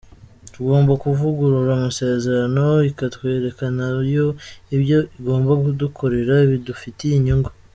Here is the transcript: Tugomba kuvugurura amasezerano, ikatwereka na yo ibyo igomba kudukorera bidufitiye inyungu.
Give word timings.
Tugomba 0.53 0.93
kuvugurura 1.03 1.71
amasezerano, 1.75 2.65
ikatwereka 2.89 3.65
na 3.77 3.87
yo 4.15 4.27
ibyo 4.75 4.99
igomba 5.17 5.51
kudukorera 5.61 6.33
bidufitiye 6.49 7.13
inyungu. 7.17 7.49